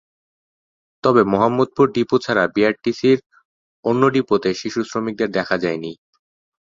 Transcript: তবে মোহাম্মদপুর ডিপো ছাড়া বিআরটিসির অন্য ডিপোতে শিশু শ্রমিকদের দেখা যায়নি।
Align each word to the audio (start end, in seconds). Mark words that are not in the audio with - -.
তবে 1.03 1.21
মোহাম্মদপুর 1.23 1.85
ডিপো 1.95 2.17
ছাড়া 2.25 2.43
বিআরটিসির 2.55 3.19
অন্য 3.85 4.03
ডিপোতে 4.15 4.49
শিশু 4.61 4.79
শ্রমিকদের 4.83 5.29
দেখা 5.37 5.55
যায়নি। 5.63 5.91